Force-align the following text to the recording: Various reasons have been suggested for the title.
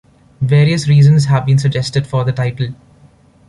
Various 0.41 0.87
reasons 0.87 1.25
have 1.25 1.45
been 1.45 1.59
suggested 1.59 2.07
for 2.07 2.23
the 2.23 2.31
title. 2.31 2.73